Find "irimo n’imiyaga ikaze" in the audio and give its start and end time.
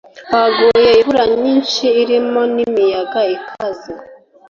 2.01-3.91